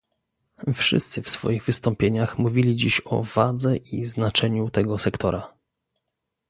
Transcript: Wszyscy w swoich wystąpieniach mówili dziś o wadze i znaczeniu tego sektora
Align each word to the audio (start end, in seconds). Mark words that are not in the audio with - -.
Wszyscy 0.73 1.21
w 1.21 1.29
swoich 1.29 1.63
wystąpieniach 1.63 2.37
mówili 2.37 2.75
dziś 2.75 3.01
o 3.05 3.23
wadze 3.23 3.77
i 3.77 4.05
znaczeniu 4.05 4.69
tego 4.69 4.99
sektora 4.99 5.53